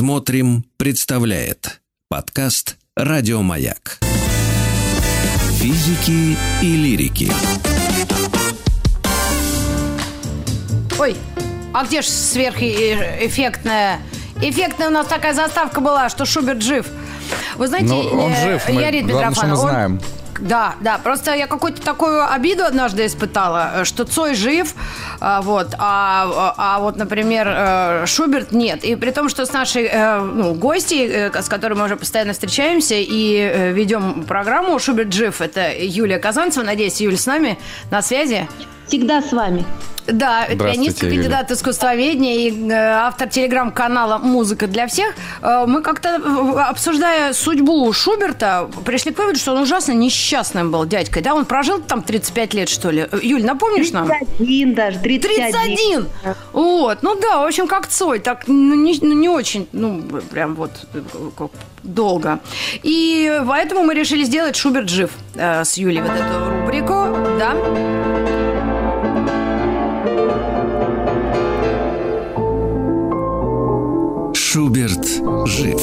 Смотрим, 0.00 0.64
представляет 0.78 1.82
подкаст 2.08 2.78
Радиомаяк. 2.96 3.98
Физики 5.58 6.38
и 6.62 6.74
лирики. 6.74 7.30
Ой, 10.98 11.14
а 11.74 11.84
где 11.84 12.00
ж 12.00 12.06
сверхэффектная? 12.06 14.00
Эффектная 14.40 14.88
у 14.88 14.90
нас 14.90 15.06
такая 15.06 15.34
заставка 15.34 15.82
была, 15.82 16.08
что 16.08 16.24
Шуберт 16.24 16.62
жив. 16.62 16.86
Вы 17.56 17.68
знаете, 17.68 17.88
Ну, 17.90 18.00
он 18.00 18.32
э, 18.32 18.42
жив, 18.42 18.68
мы- 18.68 18.72
главное, 18.72 19.02
что 19.02 19.02
мы 19.02 19.12
Митрофанов, 19.12 19.58
он- 19.58 19.68
знаем. 19.68 20.00
Да, 20.40 20.74
да, 20.80 20.98
просто 20.98 21.34
я 21.34 21.46
какую-то 21.46 21.82
такую 21.82 22.30
обиду 22.30 22.64
однажды 22.64 23.06
испытала, 23.06 23.70
э, 23.74 23.84
что 23.84 24.04
Цой 24.04 24.34
жив, 24.34 24.74
а, 25.20 25.42
вот, 25.42 25.74
а, 25.78 26.54
а 26.56 26.78
вот, 26.80 26.96
например, 26.96 27.46
э, 27.48 28.06
Шуберт 28.06 28.52
нет. 28.52 28.82
И 28.84 28.96
при 28.96 29.10
том, 29.10 29.28
что 29.28 29.44
с 29.44 29.52
нашей 29.52 29.84
э, 29.84 30.20
ну, 30.20 30.54
гостьей, 30.54 31.08
э, 31.08 31.42
с 31.42 31.48
которой 31.48 31.74
мы 31.74 31.84
уже 31.84 31.96
постоянно 31.96 32.32
встречаемся 32.32 32.94
и 32.96 33.36
э, 33.36 33.72
ведем 33.72 34.24
программу 34.24 34.78
«Шуберт 34.78 35.12
жив», 35.12 35.40
это 35.40 35.72
Юлия 35.78 36.18
Казанцева. 36.18 36.64
Надеюсь, 36.64 37.00
Юль 37.00 37.16
с 37.16 37.26
нами 37.26 37.58
на 37.90 38.00
связи. 38.02 38.48
Всегда 38.90 39.22
с 39.22 39.32
вами. 39.32 39.64
Да, 40.08 40.46
Здравствуйте, 40.50 40.56
пианист, 40.58 41.02
Юля. 41.04 41.14
кандидат 41.14 41.50
искусствоведения 41.52 42.34
и 42.34 42.70
э, 42.70 42.72
автор 42.72 43.28
телеграм-канала 43.28 44.18
«Музыка 44.18 44.66
для 44.66 44.88
всех». 44.88 45.14
Э, 45.42 45.64
мы 45.68 45.80
как-то, 45.80 46.08
э, 46.08 46.60
обсуждая 46.62 47.32
судьбу 47.32 47.92
Шуберта, 47.92 48.68
пришли 48.84 49.12
к 49.12 49.18
выводу, 49.20 49.38
что 49.38 49.52
он 49.52 49.58
ужасно 49.58 49.92
несчастным 49.92 50.72
был 50.72 50.86
дядькой. 50.86 51.22
Да, 51.22 51.36
он 51.36 51.44
прожил 51.44 51.80
там 51.80 52.02
35 52.02 52.54
лет, 52.54 52.68
что 52.68 52.90
ли. 52.90 53.06
Юль, 53.22 53.44
напомнишь 53.44 53.92
нам? 53.92 54.08
31 54.08 54.74
даже, 54.74 54.98
31. 54.98 55.52
31! 55.52 56.06
Вот, 56.52 56.98
ну 57.02 57.14
да, 57.14 57.38
в 57.38 57.46
общем, 57.46 57.68
как 57.68 57.86
Цой, 57.86 58.18
так 58.18 58.48
ну, 58.48 58.74
не, 58.74 58.98
ну, 59.00 59.12
не 59.12 59.28
очень, 59.28 59.68
ну, 59.70 60.02
прям 60.32 60.56
вот 60.56 60.72
долго. 61.84 62.40
И 62.82 63.40
поэтому 63.46 63.84
мы 63.84 63.94
решили 63.94 64.24
сделать 64.24 64.56
«Шуберт 64.56 64.88
жив» 64.88 65.10
э, 65.36 65.64
с 65.64 65.76
Юлей 65.76 66.02
вот 66.02 66.10
эту 66.10 66.50
рубрику, 66.50 67.16
да. 67.38 68.39
Жив. 75.46 75.80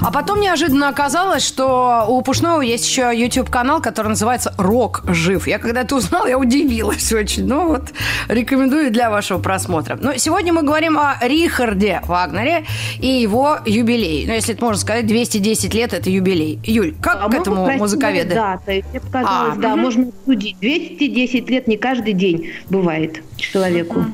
А 0.00 0.10
потом 0.10 0.40
неожиданно 0.40 0.88
оказалось, 0.88 1.46
что 1.46 2.04
у 2.08 2.20
Пушного 2.22 2.60
есть 2.60 2.86
еще 2.86 3.10
YouTube-канал, 3.14 3.80
который 3.80 4.08
называется 4.08 4.52
«Рок 4.58 5.02
жив». 5.08 5.46
Я 5.46 5.58
когда 5.58 5.82
это 5.82 5.96
узнала, 5.96 6.26
я 6.26 6.38
удивилась 6.38 7.10
очень. 7.12 7.46
Ну 7.46 7.68
вот, 7.68 7.92
рекомендую 8.28 8.90
для 8.90 9.08
вашего 9.10 9.38
просмотра. 9.38 9.96
Но 10.00 10.16
сегодня 10.16 10.52
мы 10.52 10.62
говорим 10.62 10.98
о 10.98 11.16
Рихарде 11.22 12.00
Вагнере 12.04 12.64
и 12.98 13.06
его 13.06 13.58
юбилее. 13.64 14.26
Ну, 14.26 14.34
если 14.34 14.54
это 14.54 14.64
можно 14.64 14.80
сказать, 14.80 15.06
210 15.06 15.72
лет– 15.74 15.92
это 15.94 16.10
юбилей. 16.10 16.60
Юль, 16.64 16.94
как 17.00 17.18
к 17.20 17.22
По-моему, 17.22 17.42
этому 17.42 17.78
музыковеды? 17.78 18.34
дата. 18.34 18.62
Мне 18.90 19.00
показалось, 19.00 19.54
А, 19.56 19.60
да, 19.60 19.68
мгм. 19.70 19.80
можно 19.80 20.06
судить. 20.26 20.56
210 20.60 21.48
лет 21.50 21.66
не 21.68 21.76
каждый 21.76 22.12
день 22.14 22.50
бывает 22.68 23.22
человеку. 23.36 24.04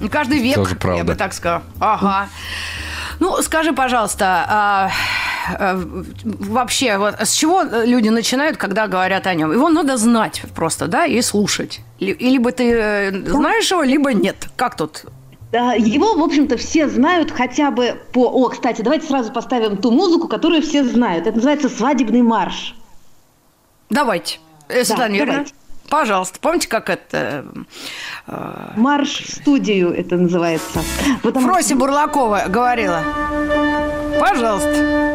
Ну, 0.00 0.08
Каждый 0.08 0.38
век, 0.38 0.56
Тоже 0.56 0.74
правда. 0.76 0.98
я 0.98 1.04
бы 1.04 1.14
так 1.14 1.32
сказала. 1.32 1.62
Ага. 1.78 2.28
Ну, 3.20 3.42
скажи, 3.42 3.72
пожалуйста, 3.72 4.44
а, 4.48 4.90
а, 5.58 5.80
вообще, 6.22 6.98
вот 6.98 7.14
с 7.20 7.32
чего 7.32 7.62
люди 7.62 8.08
начинают, 8.08 8.56
когда 8.56 8.86
говорят 8.86 9.26
о 9.26 9.34
нем? 9.34 9.52
Его 9.52 9.68
надо 9.68 9.96
знать 9.96 10.42
просто, 10.54 10.86
да, 10.86 11.06
и 11.06 11.20
слушать. 11.22 11.80
И 11.98 12.12
либо 12.14 12.50
ты 12.52 12.70
э, 12.72 13.10
знаешь 13.30 13.70
его, 13.70 13.82
либо 13.82 14.12
нет. 14.12 14.48
Как 14.56 14.76
тут? 14.76 15.04
Да, 15.52 15.74
Его, 15.74 16.14
в 16.14 16.22
общем-то, 16.22 16.56
все 16.56 16.88
знают 16.88 17.30
хотя 17.30 17.70
бы 17.70 17.96
по... 18.12 18.26
О, 18.26 18.48
кстати, 18.48 18.82
давайте 18.82 19.06
сразу 19.06 19.32
поставим 19.32 19.76
ту 19.76 19.92
музыку, 19.92 20.26
которую 20.26 20.62
все 20.62 20.82
знают. 20.82 21.28
Это 21.28 21.36
называется 21.36 21.68
«Свадебный 21.68 22.22
марш». 22.22 22.74
Давайте. 23.88 24.40
Э, 24.68 24.84
Светлана 24.84 25.12
Юрьевна, 25.12 25.32
давайте. 25.32 25.54
Пожалуйста, 25.88 26.38
помните, 26.40 26.68
как 26.68 26.90
это... 26.90 27.44
э, 28.26 28.72
Марш 28.76 29.20
в 29.20 29.34
студию 29.36 29.92
это 29.92 30.16
называется. 30.16 30.80
Потому 31.22 31.48
Фрося 31.48 31.76
Бурлакова 31.76 32.44
говорила. 32.48 33.02
Пожалуйста. 34.18 35.14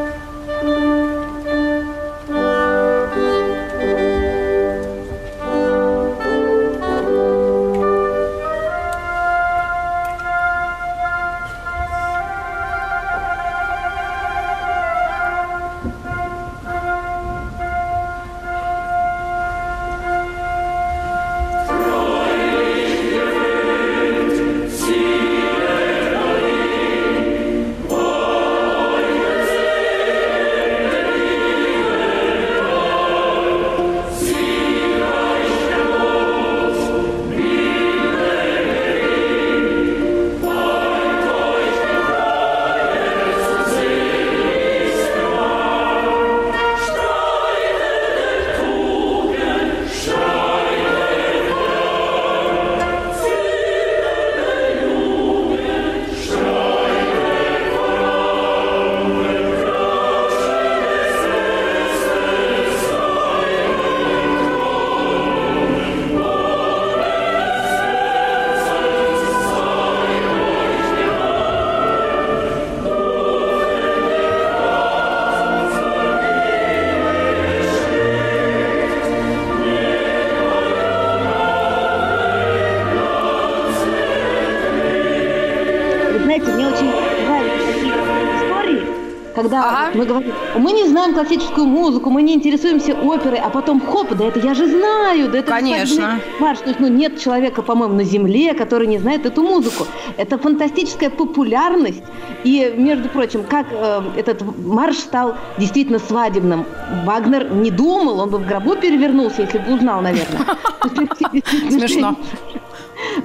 Когда 89.42 89.64
Ага. 89.64 89.92
мы 89.96 90.06
говорим, 90.06 90.34
мы 90.58 90.72
не 90.74 90.88
знаем 90.88 91.14
классическую 91.14 91.66
музыку, 91.66 92.10
мы 92.10 92.22
не 92.22 92.34
интересуемся 92.34 92.94
оперой, 92.94 93.40
а 93.40 93.50
потом 93.50 93.80
хоп, 93.80 94.16
да 94.16 94.26
это 94.26 94.40
я 94.40 94.54
же 94.54 94.68
знаю, 94.68 95.30
да 95.30 95.40
это 95.40 95.52
Конечно. 95.52 96.20
марш. 96.40 96.60
То 96.60 96.68
есть, 96.70 96.80
ну, 96.80 96.88
нет 96.88 97.20
человека, 97.20 97.62
по-моему, 97.62 97.96
на 97.96 98.04
земле, 98.04 98.54
который 98.54 98.88
не 98.88 99.00
знает 99.00 99.26
эту 99.26 99.42
музыку. 99.42 99.86
Это 100.18 100.38
фантастическая 100.38 101.10
популярность. 101.10 102.04
И, 102.44 102.74
между 102.78 103.10
прочим, 103.10 103.44
как 103.44 103.68
э, 103.72 104.02
этот 104.18 104.44
марш 104.66 104.98
стал 104.98 105.36
действительно 105.58 106.00
свадебным. 106.00 106.66
Вагнер 107.06 107.52
не 107.54 107.72
думал, 107.72 108.20
он 108.20 108.30
бы 108.30 108.38
в 108.38 108.48
гробу 108.48 108.76
перевернулся, 108.76 109.42
если 109.42 109.60
бы 109.60 109.74
узнал, 109.74 110.02
наверное. 110.02 110.46
Смешно. 111.70 112.16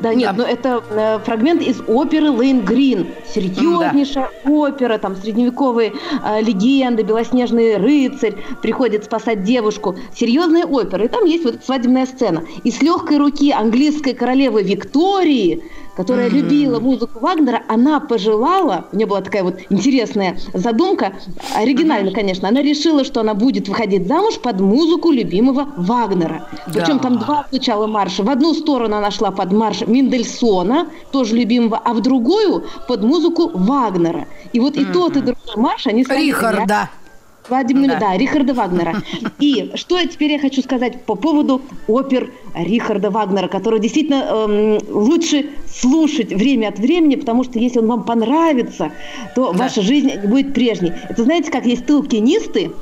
Да 0.04 0.12
нет, 0.12 0.36
Да. 0.36 0.42
но 0.42 0.44
это 0.44 0.84
э, 0.90 1.18
фрагмент 1.24 1.62
из 1.62 1.80
оперы 1.86 2.30
Лейн 2.30 2.60
Грин. 2.60 3.06
Серьезнейшая 3.34 4.28
опера, 4.44 4.98
там 4.98 5.16
средневековые 5.16 5.94
э, 6.22 6.42
легенды, 6.42 7.02
белоснежный 7.02 7.78
рыцарь 7.78 8.34
приходит 8.60 9.04
спасать 9.04 9.44
девушку. 9.44 9.96
Серьезная 10.14 10.66
опера. 10.66 11.06
И 11.06 11.08
там 11.08 11.24
есть 11.24 11.44
вот 11.44 11.64
свадебная 11.64 12.04
сцена. 12.04 12.44
И 12.64 12.70
с 12.70 12.82
легкой 12.82 13.16
руки 13.16 13.50
английской 13.50 14.12
королевы 14.12 14.62
Виктории, 14.62 15.64
которая 15.96 16.28
любила 16.28 16.80
музыку 16.80 17.20
Вагнера, 17.20 17.62
она 17.68 18.00
пожелала, 18.00 18.86
у 18.92 18.96
нее 18.96 19.06
была 19.06 19.20
такая 19.20 19.42
вот 19.44 19.60
интересная 19.70 20.36
задумка, 20.52 21.14
оригинально, 21.54 22.12
конечно, 22.12 22.48
она 22.48 22.62
решила, 22.62 23.04
что 23.04 23.20
она 23.20 23.34
будет 23.34 23.68
выходить 23.68 24.06
замуж 24.06 24.38
под 24.38 24.60
музыку 24.60 25.10
любимого 25.10 25.68
Вагнера. 25.76 26.48
Причем 26.66 26.96
Да. 26.96 27.02
там 27.02 27.18
два 27.18 27.46
звучало 27.50 27.86
марша. 27.86 28.22
В 28.22 28.30
одну 28.30 28.54
сторону 28.54 28.96
она 28.96 29.10
шла 29.10 29.30
под 29.30 29.52
марш 29.52 29.82
Мендельсона, 29.86 30.88
тоже 31.12 31.36
любимого, 31.36 31.80
а 31.84 31.92
в 31.92 32.00
другую 32.00 32.64
под 32.88 33.02
музыку 33.02 33.50
Вагнера. 33.54 34.26
И 34.52 34.60
вот 34.60 34.76
и 34.76 34.84
тот, 34.84 35.16
и 35.16 35.20
другой 35.20 35.56
марш, 35.56 35.86
они 35.86 36.04
Рихарда. 36.04 36.90
Свадебными, 37.46 37.88
да. 37.88 38.00
да, 38.00 38.16
Рихарда 38.16 38.54
Вагнера. 38.54 39.02
И 39.38 39.72
что 39.74 40.02
теперь 40.06 40.32
я 40.32 40.38
хочу 40.38 40.62
сказать 40.62 41.02
по 41.02 41.14
поводу 41.14 41.60
опер 41.86 42.30
Рихарда 42.54 43.10
Вагнера, 43.10 43.48
который 43.48 43.80
действительно 43.80 44.24
эм, 44.24 44.78
лучше 44.88 45.50
слушать 45.68 46.32
время 46.32 46.68
от 46.68 46.78
времени, 46.78 47.16
потому 47.16 47.44
что 47.44 47.58
если 47.58 47.80
он 47.80 47.86
вам 47.86 48.04
понравится, 48.04 48.92
то 49.34 49.52
да. 49.52 49.58
ваша 49.58 49.82
жизнь 49.82 50.10
будет 50.24 50.54
прежней. 50.54 50.92
Это 51.08 51.24
знаете, 51.24 51.50
как 51.50 51.66
есть 51.66 51.84
толкинисты, 51.86 52.72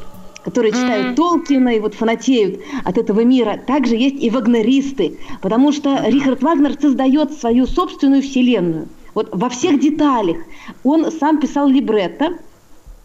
которые 0.45 0.73
читают 0.73 1.09
mm-hmm. 1.09 1.15
Толкина 1.15 1.69
и 1.71 1.81
вот 1.81 1.95
фанатеют 1.95 2.61
от 2.85 2.99
этого 2.99 3.21
мира. 3.25 3.61
Также 3.67 3.97
есть 3.97 4.23
и 4.23 4.31
вагнеристы, 4.31 5.19
потому 5.41 5.73
что 5.73 6.03
Рихард 6.07 6.43
Вагнер 6.43 6.77
создает 6.81 7.33
свою 7.33 7.67
собственную 7.67 8.23
вселенную. 8.23 8.89
Вот 9.15 9.29
во 9.33 9.49
всех 9.49 9.81
деталях. 9.81 10.39
Он 10.85 11.11
сам 11.11 11.39
писал 11.39 11.69
либретто, 11.69 12.39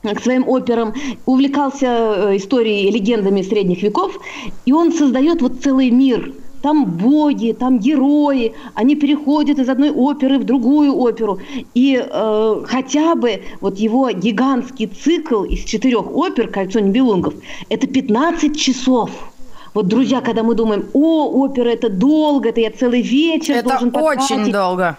к 0.03 0.21
своим 0.21 0.47
операм, 0.47 0.93
увлекался 1.25 1.85
э, 1.87 2.37
историей 2.37 2.87
и 2.87 2.91
легендами 2.91 3.41
средних 3.41 3.83
веков, 3.83 4.19
и 4.65 4.71
он 4.71 4.91
создает 4.91 5.41
вот 5.41 5.61
целый 5.61 5.89
мир– 5.89 6.33
там 6.61 6.85
боги, 6.85 7.55
там 7.57 7.79
герои, 7.79 8.53
они 8.73 8.95
переходят 8.95 9.59
из 9.59 9.69
одной 9.69 9.91
оперы 9.91 10.39
в 10.39 10.43
другую 10.43 10.95
оперу. 10.95 11.39
И 11.73 11.97
э, 11.97 12.63
хотя 12.67 13.15
бы 13.15 13.41
вот 13.61 13.77
его 13.77 14.11
гигантский 14.11 14.87
цикл 14.87 15.43
из 15.43 15.63
четырех 15.63 16.13
опер 16.15 16.49
«Кольцо 16.49 16.79
Нибелунгов»– 16.79 17.33
это 17.69 17.87
15 17.87 18.59
часов. 18.59 19.09
Вот, 19.73 19.87
друзья, 19.87 20.21
когда 20.21 20.41
мы 20.41 20.55
думаем, 20.55 20.85
о, 20.93 21.29
опера 21.43 21.69
это 21.69 21.89
долго, 21.89 22.49
это 22.49 22.59
я 22.61 22.71
целый 22.71 23.01
вечер 23.01 23.55
это 23.55 23.69
должен 23.69 23.91
потратить. 23.91 24.31
Это 24.31 24.41
очень 24.41 24.51
долго. 24.51 24.97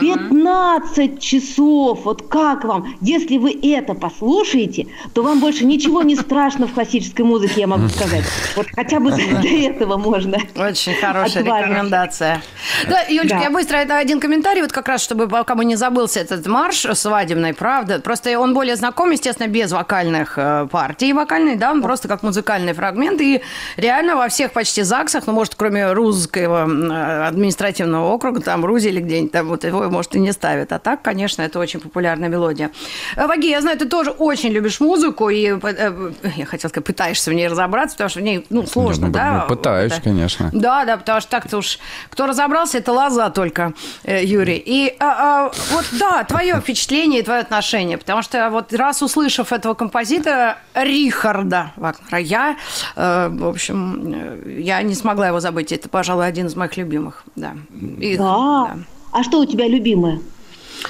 15 0.00 1.20
часов, 1.20 2.04
вот 2.04 2.28
как 2.28 2.64
вам? 2.64 2.94
Если 3.00 3.38
вы 3.38 3.58
это 3.62 3.94
послушаете, 3.94 4.86
то 5.14 5.22
вам 5.22 5.40
больше 5.40 5.64
ничего 5.64 6.02
не 6.02 6.16
страшно 6.16 6.66
в 6.66 6.72
классической 6.72 7.22
музыке, 7.22 7.60
я 7.60 7.66
могу 7.66 7.88
сказать. 7.88 8.24
Вот 8.56 8.66
хотя 8.74 9.00
бы 9.00 9.10
для 9.12 9.70
этого 9.70 9.96
можно. 9.96 10.38
Очень 10.56 10.94
хорошая 10.94 11.42
рекомендация. 11.42 12.42
Да, 12.88 13.02
Юлечка, 13.08 13.38
да. 13.38 13.44
я 13.44 13.50
быстро 13.50 13.76
это 13.76 13.96
один 13.98 14.20
комментарий, 14.20 14.62
вот 14.62 14.72
как 14.72 14.88
раз, 14.88 15.02
чтобы 15.02 15.28
кому 15.44 15.62
не 15.62 15.76
забылся 15.76 16.20
этот 16.20 16.46
марш 16.46 16.86
свадебный, 16.92 17.54
правда. 17.54 18.00
Просто 18.00 18.38
он 18.38 18.54
более 18.54 18.76
знаком, 18.76 19.10
естественно, 19.10 19.48
без 19.48 19.72
вокальных 19.72 20.34
э, 20.36 20.68
партий 20.70 21.12
вокальной, 21.12 21.56
да, 21.56 21.72
он 21.72 21.82
просто 21.82 22.08
как 22.08 22.22
музыкальный 22.22 22.72
фрагмент. 22.72 23.20
И 23.20 23.42
реально 23.76 24.16
во 24.16 24.28
всех 24.28 24.52
почти 24.52 24.82
ЗАГСах, 24.82 25.26
ну, 25.26 25.32
может, 25.32 25.54
кроме 25.54 25.92
Рузского 25.92 26.68
э, 26.68 27.26
административного 27.26 28.12
округа, 28.12 28.40
там, 28.40 28.64
Рузи 28.64 28.88
или 28.88 29.00
где-нибудь 29.00 29.32
там 29.32 29.48
вот 29.48 29.64
его 29.64 29.79
такое, 29.80 29.88
может, 29.88 30.14
и 30.14 30.20
не 30.20 30.32
ставят. 30.32 30.72
А 30.72 30.78
так, 30.78 31.00
конечно, 31.00 31.42
это 31.42 31.58
очень 31.58 31.80
популярная 31.80 32.28
мелодия. 32.28 32.70
Э, 33.16 33.26
Ваги, 33.26 33.48
я 33.48 33.60
знаю, 33.62 33.78
ты 33.78 33.86
тоже 33.86 34.10
очень 34.10 34.50
любишь 34.50 34.78
музыку, 34.80 35.30
и, 35.30 35.58
э, 35.62 36.12
я 36.36 36.44
хотела 36.44 36.68
сказать, 36.68 36.86
пытаешься 36.86 37.30
в 37.30 37.34
ней 37.34 37.48
разобраться, 37.48 37.96
потому 37.96 38.10
что 38.10 38.20
в 38.20 38.22
ней, 38.22 38.46
ну, 38.50 38.66
сложно, 38.66 39.06
ну, 39.06 39.12
да? 39.12 39.46
Пытаюсь, 39.48 39.92
это... 39.92 40.02
конечно. 40.02 40.50
Да, 40.52 40.84
да, 40.84 40.98
потому 40.98 41.20
что 41.22 41.30
так-то 41.30 41.58
уж, 41.58 41.78
кто 42.10 42.26
разобрался, 42.26 42.78
это 42.78 42.92
лоза 42.92 43.30
только, 43.30 43.72
э, 44.04 44.22
Юрий. 44.22 44.62
И 44.66 44.94
а, 44.98 45.46
а, 45.46 45.52
вот, 45.72 45.86
да, 45.98 46.24
твое 46.24 46.60
впечатление 46.60 47.20
и 47.20 47.22
твое 47.22 47.40
отношение, 47.40 47.96
потому 47.96 48.20
что 48.22 48.50
вот 48.50 48.74
раз 48.74 49.02
услышав 49.02 49.52
этого 49.52 49.72
композитора 49.72 50.58
Рихарда 50.74 51.72
Вагнера, 51.76 52.18
я, 52.18 52.56
в 52.96 53.48
общем, 53.48 54.44
я 54.46 54.82
не 54.82 54.94
смогла 54.94 55.28
его 55.28 55.40
забыть. 55.40 55.72
Это, 55.72 55.88
пожалуй, 55.88 56.26
один 56.26 56.46
из 56.46 56.56
моих 56.56 56.76
любимых, 56.76 57.24
да. 57.36 57.54
И, 58.00 58.18
да. 58.18 58.24
да. 58.24 58.76
А 59.12 59.22
что 59.22 59.40
у 59.40 59.46
тебя 59.46 59.66
любимое? 59.68 60.20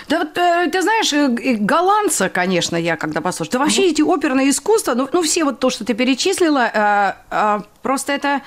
Да 0.08 0.18
вот, 0.18 0.38
э, 0.38 0.68
ты 0.70 0.82
знаешь, 0.82 1.12
э, 1.12 1.28
голландца, 1.58 2.28
конечно, 2.28 2.76
я 2.76 2.96
когда 2.96 3.20
послушаю. 3.20 3.52
Да 3.52 3.58
вообще 3.58 3.88
эти 3.90 4.02
оперные 4.02 4.50
искусства, 4.50 4.94
ну, 4.94 5.08
ну 5.12 5.22
все 5.22 5.44
вот 5.44 5.58
то, 5.58 5.70
что 5.70 5.84
ты 5.84 5.94
перечислила, 5.94 6.70
э, 6.72 7.12
э, 7.30 7.60
просто 7.82 8.12
это 8.12 8.42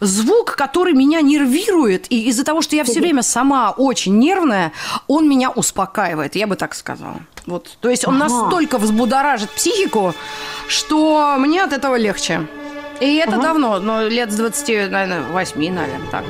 звук, 0.00 0.56
который 0.56 0.94
меня 0.94 1.20
нервирует. 1.20 2.10
И 2.10 2.28
из-за 2.28 2.44
того, 2.44 2.62
что 2.62 2.76
я 2.76 2.84
все 2.84 3.00
время 3.00 3.22
сама 3.22 3.70
очень 3.70 4.18
нервная, 4.18 4.72
он 5.06 5.28
меня 5.28 5.50
успокаивает, 5.50 6.36
я 6.36 6.46
бы 6.46 6.56
так 6.56 6.74
сказала. 6.74 7.20
Вот, 7.46 7.78
то 7.80 7.88
есть 7.88 8.06
он 8.06 8.20
ага. 8.20 8.28
настолько 8.28 8.78
взбудоражит 8.78 9.50
психику, 9.50 10.14
что 10.68 11.36
мне 11.38 11.62
от 11.62 11.72
этого 11.72 11.96
легче. 11.96 12.46
И 13.00 13.16
это 13.16 13.34
ага. 13.34 13.42
давно, 13.42 13.78
но 13.78 14.02
лет 14.02 14.32
с 14.32 14.36
20, 14.36 14.90
наверное, 14.90 15.22
8, 15.22 15.72
наверное, 15.72 16.10
так. 16.10 16.24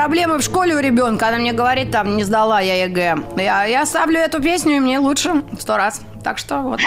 Проблемы 0.00 0.38
в 0.38 0.42
школе 0.42 0.74
у 0.74 0.80
ребенка, 0.80 1.28
она 1.28 1.36
мне 1.36 1.52
говорит, 1.52 1.90
там, 1.90 2.16
не 2.16 2.24
сдала 2.24 2.58
я 2.62 2.84
ЕГЭ. 2.84 3.16
Я, 3.36 3.64
я 3.66 3.84
ставлю 3.84 4.18
эту 4.18 4.40
песню, 4.40 4.76
и 4.76 4.80
мне 4.80 4.98
лучше 4.98 5.42
сто 5.58 5.76
раз. 5.76 6.00
Так 6.24 6.38
что 6.38 6.62
вот. 6.62 6.80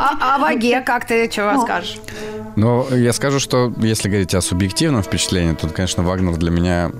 А, 0.00 0.34
а 0.34 0.38
в 0.38 0.44
АГЕ 0.44 0.80
как 0.80 1.06
ты 1.06 1.28
чего 1.28 1.62
скажешь? 1.62 2.00
Ну, 2.56 2.92
я 2.92 3.12
скажу, 3.12 3.38
что 3.38 3.72
если 3.78 4.08
говорить 4.08 4.34
о 4.34 4.40
субъективном 4.40 5.04
впечатлении, 5.04 5.54
то, 5.54 5.68
конечно, 5.68 6.02
Вагнер 6.02 6.36
для 6.36 6.50
меня 6.50 6.90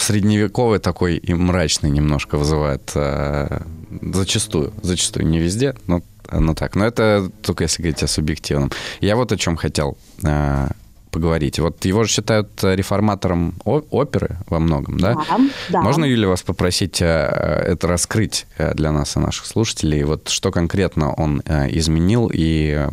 средневековый 0.00 0.78
такой 0.78 1.18
и 1.18 1.34
мрачный 1.34 1.90
немножко 1.90 2.38
вызывает 2.38 2.92
э, 2.94 3.60
зачастую, 4.00 4.72
зачастую, 4.82 5.26
не 5.26 5.38
везде, 5.38 5.74
но, 5.86 6.00
но 6.32 6.54
так. 6.54 6.74
Но 6.74 6.86
это 6.86 7.30
только 7.42 7.64
если 7.64 7.82
говорить 7.82 8.02
о 8.02 8.06
субъективном. 8.06 8.70
Я 9.02 9.16
вот 9.16 9.30
о 9.30 9.36
чем 9.36 9.56
хотел 9.56 9.98
э, 10.24 10.68
поговорить. 11.10 11.58
Вот 11.58 11.84
его 11.84 12.04
же 12.04 12.10
считают 12.10 12.64
э, 12.64 12.74
реформатором 12.74 13.54
оперы 13.64 14.38
во 14.48 14.58
многом, 14.58 14.98
да? 14.98 15.14
Да. 15.14 15.38
да. 15.68 15.80
Можно, 15.82 16.04
Юля, 16.04 16.28
вас 16.28 16.42
попросить 16.42 17.02
э, 17.02 17.04
это 17.06 17.88
раскрыть 17.88 18.46
э, 18.58 18.74
для 18.74 18.92
нас 18.92 19.16
и 19.16 19.20
наших 19.20 19.46
слушателей? 19.46 20.04
Вот 20.04 20.28
что 20.28 20.50
конкретно 20.50 21.12
он 21.12 21.40
изменил 21.40 22.30
и 22.32 22.86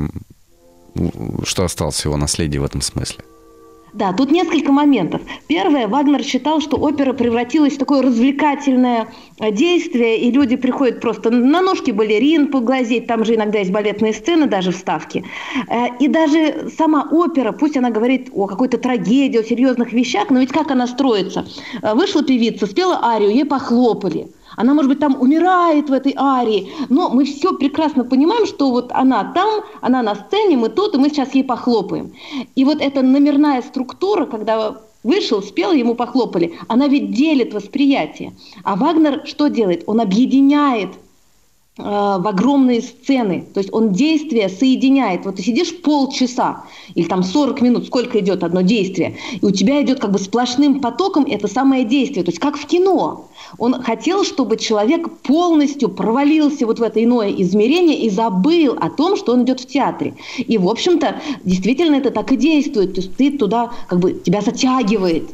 что 1.44 1.64
осталось 1.64 2.04
его 2.04 2.18
наследие 2.18 2.62
в 2.62 2.66
этом 2.66 2.82
смысле? 2.82 3.24
Да, 3.94 4.12
тут 4.12 4.32
несколько 4.32 4.72
моментов. 4.72 5.22
Первое, 5.48 5.88
Вагнер 5.88 6.22
считал, 6.24 6.60
что 6.60 6.78
опера 6.78 7.14
превратилась 7.14 7.76
в 7.76 7.78
такое 7.78 8.02
развлекательное 8.02 9.08
э, 9.40 9.52
действие, 9.52 10.20
и 10.20 10.32
люди 10.32 10.58
приходят 10.58 11.00
просто 11.00 11.30
на 11.30 11.62
ножки 11.62 11.92
балерин 11.92 12.52
поглазеть, 12.52 13.08
там 13.08 13.24
же 13.24 13.36
иногда 13.36 13.60
есть 13.60 13.72
балетные 13.72 14.14
сцены, 14.14 14.46
даже 14.48 14.72
вставки. 14.72 15.24
Э, 15.70 15.88
и 16.00 16.08
даже 16.08 16.70
сама 16.78 17.08
опера, 17.12 17.54
пусть 17.54 17.78
она 17.78 17.90
говорит 17.90 18.30
о 18.34 18.48
какой-то 18.48 18.78
трагедии, 18.78 19.40
о 19.40 19.44
серьезных 19.44 19.94
вещах, 19.94 20.30
но 20.30 20.40
ведь 20.40 20.52
как 20.52 20.70
она 20.70 20.86
строится? 20.86 21.46
Э, 21.82 21.94
вышла 21.94 22.24
певица, 22.24 22.68
спела 22.68 23.00
арию, 23.04 23.32
ей 23.32 23.46
похлопали– 23.46 24.28
она, 24.58 24.74
может 24.74 24.90
быть, 24.90 25.00
там 25.00 25.16
умирает 25.22 25.90
в 25.90 25.94
этой 25.94 26.14
арии, 26.18 26.70
но 26.90 27.10
мы 27.10 27.26
все 27.26 27.54
прекрасно 27.54 28.04
понимаем, 28.04 28.46
что 28.48 28.72
вот 28.72 28.92
она 28.92 29.32
там, 29.34 29.62
она 29.82 30.02
на 30.02 30.16
сцене, 30.16 30.58
мы 30.58 30.70
тут, 30.70 30.96
и 30.96 30.98
мы 30.98 31.10
сейчас 31.10 31.36
ей 31.36 31.44
похлопаем. 31.44 32.14
И 32.56 32.66
вот 32.66 32.82
эта 32.82 33.04
номерная 33.04 33.62
структура, 33.62 34.26
когда 34.26 34.82
вышел, 35.04 35.44
спел, 35.44 35.72
ему 35.74 35.94
похлопали, 35.94 36.56
она 36.68 36.88
ведь 36.88 37.12
делит 37.12 37.54
восприятие. 37.54 38.34
А 38.64 38.76
Вагнер 38.76 39.22
что 39.26 39.48
делает? 39.48 39.84
Он 39.86 40.02
объединяет 40.02 40.90
в 41.78 42.28
огромные 42.28 42.82
сцены. 42.82 43.46
То 43.54 43.60
есть 43.60 43.72
он 43.72 43.92
действие 43.92 44.50
соединяет. 44.50 45.26
Вот 45.26 45.36
ты 45.36 45.44
сидишь 45.44 45.76
полчаса 45.82 46.64
или 46.96 47.08
там 47.08 47.24
40 47.24 47.62
минут, 47.62 47.88
сколько 47.88 48.20
идет 48.20 48.44
одно 48.44 48.62
действие, 48.62 49.18
и 49.40 49.46
у 49.46 49.52
тебя 49.52 49.82
идет 49.82 50.00
как 50.00 50.12
бы 50.12 50.20
сплошным 50.20 50.80
потоком 50.80 51.26
это 51.26 51.48
самое 51.48 51.86
действие. 51.86 52.24
То 52.24 52.32
есть 52.32 52.40
как 52.40 52.58
в 52.58 52.66
кино. 52.66 53.28
Он 53.58 53.82
хотел, 53.82 54.24
чтобы 54.24 54.58
человек 54.58 55.10
полностью 55.22 55.90
провалился 55.90 56.66
вот 56.66 56.80
в 56.80 56.84
это 56.84 57.04
иное 57.04 57.32
измерение 57.32 58.00
и 58.00 58.10
забыл 58.10 58.76
о 58.80 58.90
том, 58.90 59.16
что 59.16 59.34
он 59.34 59.44
идет 59.44 59.62
в 59.62 59.68
театре. 59.68 60.16
И, 60.38 60.58
в 60.58 60.68
общем-то, 60.68 61.22
действительно 61.44 61.96
это 61.96 62.12
так 62.12 62.32
и 62.32 62.36
действует. 62.36 62.96
То 62.96 63.02
есть 63.02 63.16
ты 63.16 63.32
туда, 63.38 63.72
как 63.88 64.00
бы, 64.00 64.14
тебя 64.14 64.42
затягивает. 64.42 65.30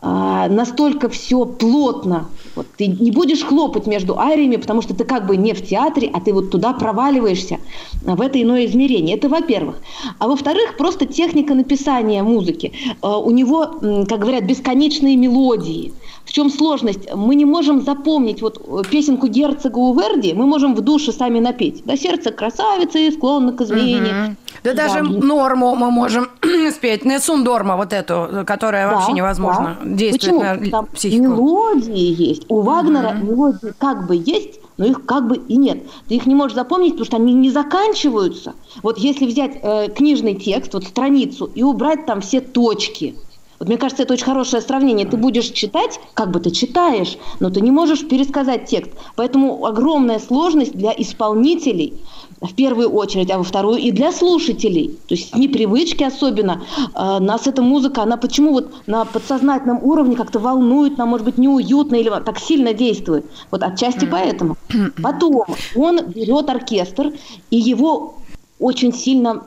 А, 0.00 0.48
настолько 0.48 1.08
все 1.08 1.44
плотно. 1.44 2.28
Вот 2.54 2.66
ты 2.76 2.86
не 2.86 3.10
будешь 3.10 3.42
хлопать 3.42 3.86
между 3.86 4.18
ариями, 4.18 4.56
потому 4.56 4.80
что 4.80 4.94
ты 4.94 5.04
как 5.04 5.26
бы 5.26 5.36
не 5.36 5.54
в 5.54 5.66
театре, 5.66 6.08
а 6.12 6.20
ты 6.20 6.32
вот 6.32 6.50
туда 6.50 6.72
проваливаешься 6.72 7.58
в 8.02 8.20
это 8.20 8.40
иное 8.40 8.66
измерение. 8.66 9.16
Это 9.16 9.28
во-первых. 9.28 9.80
А 10.18 10.28
во-вторых, 10.28 10.76
просто 10.76 11.04
техника 11.06 11.54
написания 11.54 12.22
музыки. 12.22 12.72
А, 13.02 13.18
у 13.18 13.30
него, 13.32 13.66
как 14.08 14.20
говорят, 14.20 14.44
бесконечные 14.44 15.16
мелодии. 15.16 15.92
В 16.24 16.32
чем 16.32 16.50
сложность? 16.50 17.12
Мы 17.14 17.34
не 17.34 17.46
можем 17.46 17.80
запомнить 17.80 18.42
вот 18.42 18.58
э, 18.58 18.82
песенку 18.88 19.28
герцога 19.28 19.78
у 19.78 19.98
Верди, 19.98 20.34
мы 20.34 20.44
можем 20.44 20.74
в 20.74 20.82
душе 20.82 21.10
сами 21.10 21.40
напеть. 21.40 21.82
Да, 21.86 21.96
сердце 21.96 22.30
красавицы, 22.32 23.10
склонно 23.12 23.52
к 23.52 23.62
измене. 23.62 23.98
Угу. 24.00 24.36
Да, 24.64 24.74
да 24.74 24.74
даже 24.74 25.02
норму 25.02 25.74
мы 25.74 25.90
можем 25.90 26.28
спеть, 26.74 27.06
Несун 27.06 27.44
Дорма, 27.44 27.76
вот 27.76 27.92
эту, 27.94 28.44
которая 28.46 28.88
да, 28.88 28.94
вообще 28.94 29.12
невозможно 29.12 29.78
да. 29.82 29.87
Действует 29.96 30.38
Почему? 30.38 30.64
на 30.64 30.70
Там 30.70 30.86
психику. 30.86 31.22
мелодии 31.22 32.28
есть. 32.28 32.44
У 32.48 32.60
Вагнера 32.60 33.16
угу. 33.16 33.26
мелодии 33.26 33.72
как 33.78 34.06
бы 34.06 34.16
есть, 34.16 34.60
но 34.76 34.86
их 34.86 35.04
как 35.04 35.28
бы 35.28 35.36
и 35.36 35.56
нет. 35.56 35.82
Ты 36.08 36.16
их 36.16 36.26
не 36.26 36.34
можешь 36.34 36.54
запомнить, 36.54 36.92
потому 36.92 37.06
что 37.06 37.16
они 37.16 37.34
не 37.34 37.50
заканчиваются. 37.50 38.54
Вот 38.82 38.98
если 38.98 39.26
взять 39.26 39.58
э, 39.62 39.88
книжный 39.88 40.34
текст, 40.34 40.74
вот 40.74 40.84
страницу, 40.84 41.50
и 41.54 41.62
убрать 41.62 42.06
там 42.06 42.20
все 42.20 42.40
точки– 42.40 43.14
вот 43.58 43.68
мне 43.68 43.76
кажется, 43.76 44.04
это 44.04 44.14
очень 44.14 44.24
хорошее 44.24 44.62
сравнение. 44.62 45.06
Ты 45.06 45.16
будешь 45.16 45.46
читать, 45.46 45.98
как 46.14 46.30
бы 46.30 46.40
ты 46.40 46.50
читаешь, 46.50 47.18
но 47.40 47.50
ты 47.50 47.60
не 47.60 47.70
можешь 47.70 48.06
пересказать 48.06 48.66
текст. 48.66 48.92
Поэтому 49.16 49.66
огромная 49.66 50.20
сложность 50.20 50.72
для 50.72 50.92
исполнителей, 50.96 51.94
в 52.40 52.54
первую 52.54 52.90
очередь, 52.90 53.30
а 53.32 53.38
во 53.38 53.42
вторую 53.42 53.78
и 53.78 53.90
для 53.90 54.12
слушателей. 54.12 54.96
То 55.08 55.14
есть 55.14 55.34
непривычки 55.34 56.04
особенно. 56.04 56.62
Э, 56.94 57.18
нас 57.18 57.48
эта 57.48 57.62
музыка, 57.62 58.02
она 58.02 58.16
почему 58.16 58.52
вот 58.52 58.70
на 58.86 59.04
подсознательном 59.04 59.82
уровне 59.82 60.14
как-то 60.14 60.38
волнует, 60.38 60.98
нам 60.98 61.08
может 61.08 61.24
быть 61.24 61.38
неуютно 61.38 61.96
или 61.96 62.10
так 62.24 62.38
сильно 62.38 62.72
действует. 62.72 63.26
Вот 63.50 63.62
отчасти 63.62 64.06
поэтому. 64.10 64.56
Потом 65.02 65.44
он 65.74 66.06
берет 66.06 66.48
оркестр 66.48 67.12
и 67.50 67.56
его 67.56 68.14
очень 68.60 68.92
сильно 68.92 69.42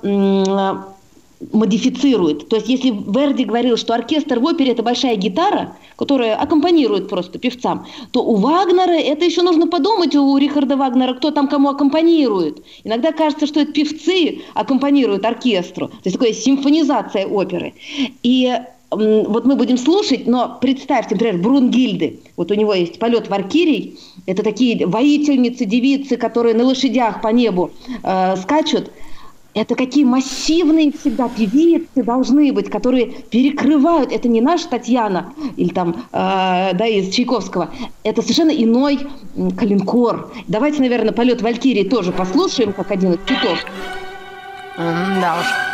модифицирует. 1.54 2.50
То 2.50 2.58
есть 2.58 2.70
если 2.70 2.90
Верди 2.90 3.46
говорил, 3.46 3.78
что 3.78 3.94
оркестр 3.94 4.40
в 4.40 4.46
опере– 4.46 4.72
это 4.74 4.84
большая 4.84 5.16
гитара, 5.16 5.76
которая 5.96 6.36
аккомпанирует 6.36 7.10
просто 7.10 7.40
певцам, 7.40 7.86
то 8.12 8.24
у 8.24 8.36
Вагнера 8.36 8.92
это 8.92 9.26
еще 9.26 9.42
нужно 9.42 9.68
подумать, 9.68 10.16
у 10.16 10.38
Рихарда 10.38 10.78
Вагнера, 10.78 11.14
кто 11.14 11.32
там 11.32 11.48
кому 11.48 11.70
аккомпанирует. 11.70 12.64
Иногда 12.84 13.12
кажется, 13.12 13.48
что 13.48 13.62
это 13.62 13.72
певцы 13.72 14.42
аккомпанируют 14.54 15.26
оркестру. 15.26 15.88
То 15.88 16.06
есть 16.06 16.18
такая 16.18 16.34
симфонизация 16.34 17.26
оперы. 17.26 17.74
И 18.24 18.54
вот 18.92 19.46
мы 19.46 19.56
будем 19.56 19.78
слушать, 19.78 20.28
но 20.28 20.58
представьте, 20.60 21.16
например, 21.16 21.38
Брунгильды. 21.38 22.20
Вот 22.36 22.52
у 22.52 22.56
него 22.56 22.74
есть 22.74 23.00
полет 23.00 23.30
варкирий. 23.30 23.98
Это 24.26 24.44
такие 24.44 24.86
воительницы, 24.86 25.66
девицы, 25.66 26.18
которые 26.18 26.56
на 26.56 26.66
лошадях 26.66 27.22
по 27.22 27.30
небу 27.30 27.72
э, 28.04 28.36
скачут. 28.36 28.92
Это 29.54 29.76
какие 29.76 30.06
массивные 30.06 30.92
всегда 30.94 31.28
певицы 31.28 32.04
должны 32.04 32.54
быть, 32.54 32.70
которые 32.70 33.08
перекрывают. 33.08 34.12
Это 34.12 34.30
не 34.30 34.40
наша 34.40 34.70
Татьяна 34.70 35.34
или 35.58 35.70
там, 35.74 36.06
э, 36.14 36.74
да, 36.74 36.88
из 36.88 37.14
Чайковского. 37.14 37.70
Это 38.04 38.22
совершенно 38.22 38.52
иной 38.52 39.00
калинкор. 39.58 40.32
Давайте, 40.48 40.82
наверное, 40.82 41.12
полет 41.12 41.42
Валькирии 41.42 41.84
тоже 41.84 42.12
послушаем, 42.14 42.72
как 42.72 42.92
один 42.92 43.14
из 43.14 43.20
цветов. 43.28 43.60
Да 44.78 45.38
уж. 45.40 45.71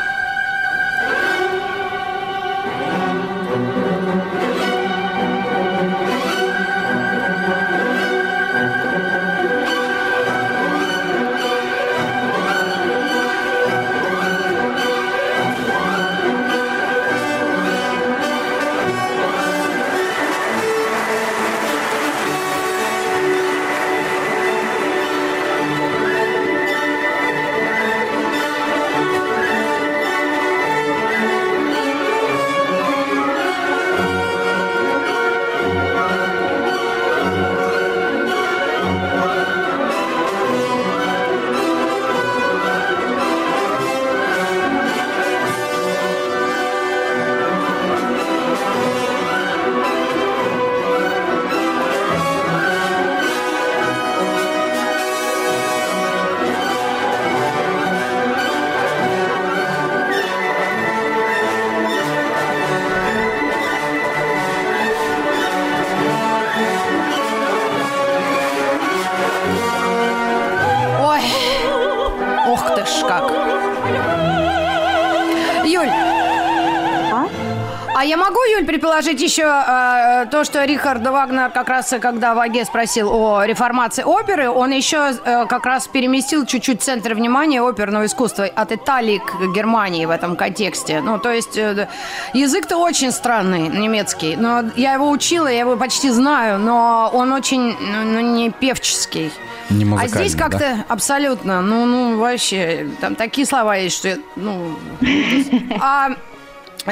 Предположить 78.64 79.20
еще 79.22 79.42
э, 79.42 80.28
то, 80.30 80.44
что 80.44 80.64
Рихард 80.64 81.02
Вагнер 81.08 81.50
как 81.50 81.68
раз, 81.68 81.92
когда 82.00 82.36
Ваге 82.36 82.64
спросил 82.64 83.12
о 83.12 83.44
реформации 83.44 84.04
оперы, 84.04 84.52
он 84.52 84.70
еще 84.70 85.14
э, 85.26 85.48
как 85.48 85.66
раз 85.66 85.88
переместил 85.88 86.46
чуть-чуть 86.46 86.84
центр 86.84 87.16
внимания 87.16 87.60
оперного 87.60 88.06
искусства 88.06 88.46
от 88.46 88.72
Италии 88.72 89.18
к 89.18 89.52
Германии 89.52 90.06
в 90.06 90.12
этом 90.12 90.36
контексте. 90.36 91.02
Ну, 91.02 91.18
то 91.18 91.32
есть 91.32 91.58
э, 91.58 91.88
язык-то 92.36 92.78
очень 92.78 93.12
странный, 93.12 93.68
немецкий. 93.68 94.36
Но 94.36 94.66
я 94.76 94.94
его 94.94 95.10
учила, 95.10 95.48
я 95.48 95.62
его 95.62 95.76
почти 95.76 96.12
знаю, 96.12 96.60
но 96.60 97.10
он 97.12 97.34
очень 97.34 97.76
ну, 97.80 98.04
ну 98.04 98.20
не 98.20 98.52
певческий. 98.52 99.32
Не 99.72 99.92
а 99.98 100.08
здесь 100.08 100.36
как-то 100.36 100.60
да? 100.60 100.86
абсолютно, 100.88 101.64
ну, 101.64 101.86
ну, 101.86 102.18
вообще, 102.20 102.88
там 103.02 103.16
такие 103.16 103.48
слова 103.48 103.76
есть, 103.76 103.98
что, 103.98 104.18
ну, 104.36 104.78
а 105.82 106.12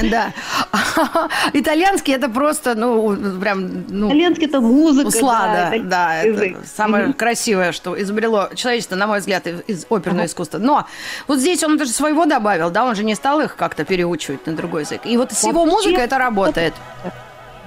да. 0.03 0.33
Итальянский 1.53 2.13
это 2.13 2.29
просто, 2.29 2.75
ну, 2.75 3.15
прям... 3.39 3.85
Ну, 3.89 4.09
Итальянский 4.09 4.47
это 4.47 4.61
музыка. 4.61 5.07
Услада, 5.07 5.71
да, 5.71 5.79
да 5.79 6.23
это 6.23 6.57
самое 6.75 7.05
mm-hmm. 7.05 7.13
красивое, 7.13 7.71
что 7.71 7.99
изобрело 8.01 8.49
человечество, 8.55 8.95
на 8.95 9.07
мой 9.07 9.19
взгляд, 9.19 9.47
из 9.47 9.85
оперного 9.89 10.23
uh-huh. 10.23 10.27
искусства. 10.27 10.57
Но 10.57 10.87
вот 11.27 11.39
здесь 11.39 11.63
он 11.63 11.77
даже 11.77 11.91
своего 11.91 12.25
добавил, 12.25 12.69
да, 12.71 12.85
он 12.85 12.95
же 12.95 13.03
не 13.03 13.15
стал 13.15 13.41
их 13.41 13.55
как-то 13.55 13.83
переучивать 13.85 14.45
на 14.47 14.53
другой 14.53 14.81
язык. 14.83 15.01
И 15.05 15.17
вот 15.17 15.31
с 15.31 15.43
его 15.43 15.65
музыкой 15.65 16.03
это 16.03 16.17
работает. 16.17 16.73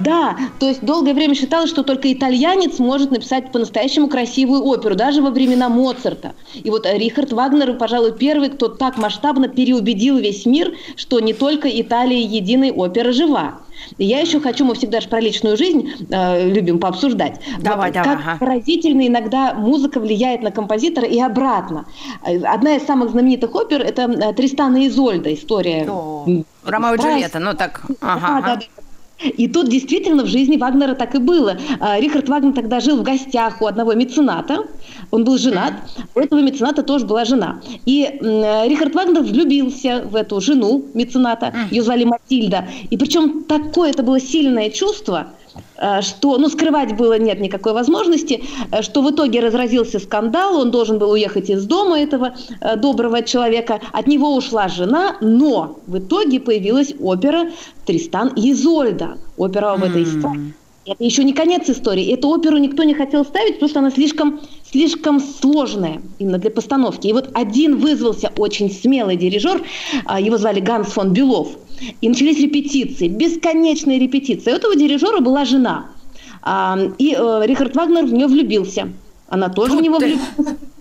Да, 0.01 0.37
то 0.59 0.67
есть 0.67 0.83
долгое 0.83 1.15
время 1.15 1.35
считалось, 1.35 1.71
что 1.71 1.83
только 1.83 2.13
итальянец 2.13 2.79
может 2.79 3.11
написать 3.11 3.53
по-настоящему 3.53 4.09
красивую 4.09 4.65
оперу, 4.65 4.95
даже 4.95 5.23
во 5.23 5.31
времена 5.31 5.69
Моцарта. 5.69 6.35
И 6.55 6.71
вот 6.71 6.87
Рихард 6.87 7.33
Вагнер, 7.33 7.75
пожалуй, 7.75 8.13
первый, 8.13 8.51
кто 8.51 8.69
так 8.69 8.97
масштабно 8.97 9.49
переубедил 9.49 10.19
весь 10.19 10.47
мир, 10.47 10.75
что 10.97 11.21
не 11.21 11.33
только 11.33 11.69
Италия 11.69 12.23
единой 12.23 12.71
опера 12.71 13.13
жива. 13.13 13.59
И 13.97 14.05
я 14.05 14.21
еще 14.21 14.41
хочу, 14.41 14.65
мы 14.65 14.75
всегда 14.75 15.01
же 15.01 15.09
про 15.09 15.21
личную 15.21 15.57
жизнь 15.57 15.91
э, 16.11 16.49
любим 16.49 16.79
пообсуждать. 16.81 17.41
Давай, 17.61 17.91
вот, 17.91 17.95
давай. 17.95 18.17
Как 18.17 18.27
ага. 18.27 18.37
поразительно 18.39 19.07
иногда 19.07 19.55
музыка 19.55 20.01
влияет 20.01 20.43
на 20.43 20.51
композитора 20.51 21.07
и 21.07 21.19
обратно. 21.21 21.87
Одна 22.23 22.77
из 22.77 22.85
самых 22.85 23.11
знаменитых 23.11 23.55
опер– 23.55 23.81
это 23.83 24.03
э, 24.03 24.33
Тристана 24.35 24.79
и 24.79 24.89
Изольда, 24.89 25.33
история. 25.33 25.89
О, 25.89 26.27
Ромео 26.65 26.95
и 26.95 26.99
Джульетта, 26.99 27.39
ну 27.39 27.55
так. 27.55 27.83
Ага, 28.01 28.21
да, 28.21 28.39
ага. 28.39 28.57
Да, 28.57 28.67
и 29.23 29.49
тут 29.49 29.69
действительно 29.69 30.25
в 30.25 30.27
жизни 30.27 30.57
Вагнера 30.57 30.95
так 30.95 31.15
и 31.15 31.19
было. 31.19 31.59
А, 31.81 31.99
Рихард 31.99 32.29
Вагнер 32.29 32.53
тогда 32.53 32.81
жил 32.81 32.99
в 32.99 33.03
гостях 33.03 33.61
у 33.61 33.67
одного 33.67 33.95
мецената. 33.95 34.65
Он 35.11 35.25
был 35.25 35.39
женат. 35.39 35.75
У 36.15 36.21
этого 36.21 36.41
мецената 36.41 36.83
тоже 36.83 37.07
была 37.07 37.25
жена. 37.25 37.61
И 37.87 38.19
Рихард 38.21 38.95
Вагнер 38.95 39.23
влюбился 39.23 40.03
в 40.05 40.15
эту 40.15 40.41
жену 40.41 40.85
мецената. 40.95 41.55
Ее 41.71 41.83
звали 41.83 42.05
Матильда. 42.05 42.67
И 42.91 42.97
причем 42.97 43.45
такое 43.45 43.91
это 43.91 44.03
было 44.03 44.21
сильное 44.21 44.71
чувство, 44.71 45.29
что, 46.03 46.39
ну, 46.39 46.49
скрывать 46.49 46.97
было 46.97 47.19
нет 47.19 47.41
никакой 47.41 47.73
возможности, 47.73 48.43
э, 48.71 48.83
что 48.83 49.03
в 49.03 49.11
итоге 49.11 49.41
разразился 49.41 49.99
скандал, 49.99 50.61
он 50.61 50.71
должен 50.71 50.99
был 50.99 51.11
уехать 51.11 51.51
из 51.51 51.65
дома 51.65 52.01
этого 52.01 52.35
э, 52.61 52.77
доброго 52.77 53.23
человека, 53.23 53.81
от 53.93 54.07
него 54.07 54.35
ушла 54.35 54.69
жена, 54.69 55.17
но 55.21 55.79
в 55.87 55.99
итоге 55.99 56.41
появилась 56.41 56.95
опера 57.01 57.51
«Тристан 57.87 58.29
и 58.37 58.53
Изольда», 58.53 59.19
опера 59.37 59.73
об 59.73 59.85
этой 59.85 60.03
истории. 60.03 60.55
Это 60.89 61.05
еще 61.05 61.23
не 61.23 61.35
конец 61.35 61.69
истории. 61.69 62.15
Эту 62.15 62.29
оперу 62.29 62.57
никто 62.57 62.83
не 62.83 62.95
хотел 62.95 63.23
ставить, 63.23 63.55
потому 63.55 63.69
что 63.69 63.81
она 63.81 63.91
слишком, 63.91 64.41
слишком 64.71 65.21
сложная 65.21 66.01
именно 66.19 66.39
для 66.39 66.51
постановки. 66.51 67.07
И 67.09 67.13
вот 67.13 67.31
один 67.35 67.77
вызвался 67.77 68.33
очень 68.39 68.71
смелый 68.71 69.17
дирижер, 69.17 69.63
а, 70.07 70.19
его 70.19 70.39
звали 70.39 70.61
Ганс 70.61 70.89
фон 70.89 71.13
Белов. 71.13 71.49
И 72.01 72.09
начались 72.09 72.39
репетиции, 72.39 73.09
бесконечные 73.09 73.99
репетиции. 73.99 74.51
У 74.51 74.55
этого 74.55 74.77
дирижера 74.77 75.21
была 75.21 75.45
жена. 75.45 75.87
А, 76.43 76.79
и 76.99 77.15
э, 77.19 77.43
Рихард 77.45 77.77
Вагнер 77.77 78.05
в 78.05 78.13
нее 78.13 78.27
влюбился. 78.27 78.89
Она 79.29 79.49
тоже 79.49 79.73
Тут 79.73 79.81
в 79.81 79.83
него 79.83 79.99
влюбилась. 79.99 80.23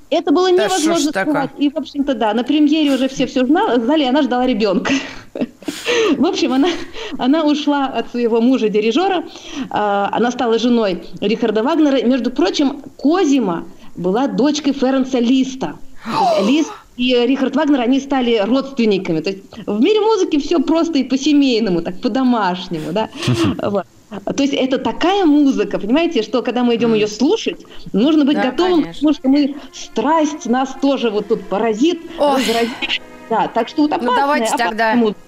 Это 0.09 0.31
было 0.31 0.49
да 0.49 0.65
невозможно 0.65 1.11
скрывать. 1.11 1.49
И, 1.57 1.69
в 1.69 1.77
общем-то, 1.77 2.13
да, 2.13 2.33
на 2.33 2.43
премьере 2.43 2.93
уже 2.93 3.09
все 3.09 3.27
все 3.27 3.45
знали, 3.45 4.03
она 4.03 4.21
ждала 4.21 4.45
ребенка. 4.45 4.93
В 6.17 6.25
общем, 6.25 6.53
она, 6.53 6.69
она 7.17 7.43
ушла 7.43 7.87
от 7.87 8.09
своего 8.11 8.39
мужа-дирижера, 8.39 9.25
а, 9.69 10.09
она 10.13 10.31
стала 10.31 10.59
женой 10.59 11.03
Рихарда 11.19 11.61
Вагнера. 11.61 12.01
Между 12.03 12.31
прочим, 12.31 12.81
Козима 12.95 13.65
была 13.97 14.27
дочкой 14.27 14.71
Ференца 14.73 15.19
Листа. 15.19 15.75
Лист 16.47 16.71
и 16.97 17.13
Рихард 17.25 17.55
Вагнер, 17.55 17.81
они 17.81 17.99
стали 17.99 18.37
родственниками. 18.43 19.21
То 19.21 19.29
есть 19.29 19.43
в 19.65 19.79
мире 19.79 20.01
музыки 20.01 20.39
все 20.39 20.59
просто 20.59 20.97
и 20.97 21.03
по-семейному, 21.03 21.81
так 21.81 22.01
по-домашнему, 22.01 22.91
да. 22.91 23.09
Вот. 23.61 23.85
То 24.09 24.43
есть 24.43 24.53
это 24.53 24.77
такая 24.77 25.25
музыка, 25.25 25.79
понимаете, 25.79 26.21
что 26.23 26.41
когда 26.41 26.63
мы 26.63 26.75
идем 26.75 26.93
ее 26.93 27.07
слушать, 27.07 27.65
нужно 27.91 28.23
быть 28.23 28.37
да, 28.37 28.51
готовым, 28.51 28.83
конечно. 28.83 28.93
потому 28.93 29.13
что 29.13 29.29
мы 29.29 29.55
страсть 29.73 30.45
нас 30.45 30.69
тоже 30.81 31.09
вот 31.09 31.27
тут 31.27 31.43
поразит, 31.43 31.99
разразит. 32.17 33.01
Да, 33.29 33.49
так 33.49 33.67
что 33.67 33.81
вот 33.81 33.91
опасная, 33.91 34.09
ну 34.09 34.15
давайте 34.15 34.55
тогда. 34.55 34.95
Музыка. 34.95 35.19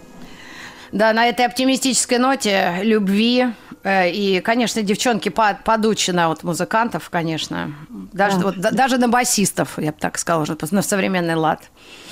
Да, 0.91 1.13
на 1.13 1.27
этой 1.27 1.45
оптимистической 1.45 2.17
ноте 2.17 2.79
любви 2.81 3.47
э, 3.83 4.11
и, 4.11 4.39
конечно, 4.41 4.81
девчонки 4.81 5.29
подучены 5.29 6.21
от 6.21 6.43
музыкантов, 6.43 7.09
конечно. 7.09 7.73
Даже, 7.89 8.37
да. 8.37 8.43
вот, 8.43 8.59
даже 8.59 8.97
на 8.97 9.07
басистов, 9.07 9.77
я 9.77 9.91
бы 9.91 9.97
так 9.99 10.17
сказала, 10.17 10.43
уже 10.43 10.57
на 10.71 10.81
современный 10.81 11.35
лад. 11.35 11.61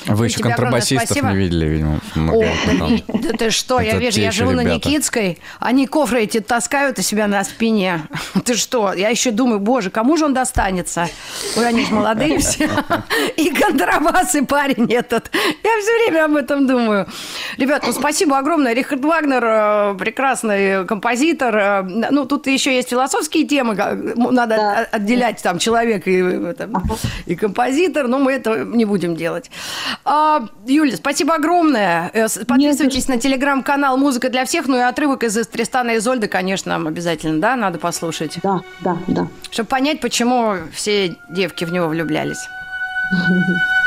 Вы 0.05 0.27
еще 0.27 0.39
контрабасистов 0.39 1.21
не 1.23 1.35
видели, 1.35 1.65
видимо. 1.65 1.99
Много 2.15 2.45
О, 2.45 2.97
да 3.07 3.29
ты 3.37 3.49
что, 3.49 3.79
я 3.79 3.97
вижу, 3.97 4.21
я 4.21 4.31
живу 4.31 4.51
на 4.51 4.63
Никитской, 4.63 5.39
они 5.59 5.87
кофры 5.87 6.23
эти 6.23 6.39
таскают 6.39 6.99
у 6.99 7.01
себя 7.01 7.27
на 7.27 7.43
спине. 7.43 8.07
Ты 8.45 8.55
что, 8.55 8.93
я 8.93 9.09
еще 9.09 9.31
думаю, 9.31 9.59
боже, 9.59 9.89
кому 9.89 10.17
же 10.17 10.25
он 10.25 10.33
достанется? 10.33 11.09
Ой, 11.57 11.67
они 11.67 11.85
же 11.85 11.93
молодые 11.93 12.39
все. 12.39 12.69
И 13.35 13.49
контрабас, 13.49 14.35
и 14.35 14.41
парень 14.41 14.91
этот. 14.91 15.29
Я 15.33 15.81
все 15.81 16.09
время 16.09 16.25
об 16.25 16.35
этом 16.35 16.67
думаю. 16.67 17.07
Ребят, 17.57 17.83
ну 17.85 17.91
спасибо 17.91 18.37
огромное. 18.37 18.66
Рихард 18.73 19.03
Вагнер, 19.03 19.43
э, 19.43 19.95
прекрасный 19.97 20.85
композитор. 20.85 21.57
Э, 21.57 21.81
ну, 21.83 22.25
тут 22.25 22.47
еще 22.47 22.75
есть 22.75 22.89
философские 22.89 23.45
темы, 23.45 23.75
надо 23.75 24.55
да. 24.55 24.87
отделять 24.91 25.41
там 25.41 25.59
человек 25.59 26.07
и, 26.07 26.53
и 27.25 27.35
композитор, 27.35 28.07
но 28.07 28.19
мы 28.19 28.33
это 28.33 28.65
не 28.65 28.85
будем 28.85 29.15
делать. 29.15 29.49
А, 30.05 30.47
Юля, 30.65 30.97
спасибо 30.97 31.35
огромное. 31.35 32.11
Э, 32.13 32.27
подписывайтесь 32.45 33.07
на 33.07 33.17
телеграм-канал 33.17 33.97
«Музыка 33.97 34.29
для 34.29 34.45
всех», 34.45 34.67
ну 34.67 34.77
и 34.77 34.81
отрывок 34.81 35.23
из 35.23 35.35
Тристана 35.47 35.91
и 35.91 35.99
Зольды, 35.99 36.27
конечно, 36.27 36.75
обязательно, 36.75 37.41
да, 37.41 37.55
надо 37.55 37.79
послушать. 37.79 38.37
Да, 38.43 38.61
да, 38.81 38.97
да. 39.07 39.27
Чтобы 39.51 39.69
понять, 39.69 40.01
почему 40.01 40.55
все 40.73 41.15
девки 41.29 41.65
в 41.65 41.71
него 41.71 41.87
влюблялись. 41.87 42.47